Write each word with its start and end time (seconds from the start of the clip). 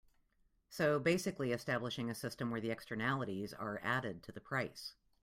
So 0.67 0.97
basically 0.97 1.51
establishing 1.51 2.09
a 2.09 2.15
system 2.15 2.49
where 2.49 2.59
the 2.59 2.71
externalities 2.71 3.53
are 3.53 3.79
added 3.83 4.23
to 4.23 4.31
the 4.31 4.41
price. 4.41 4.95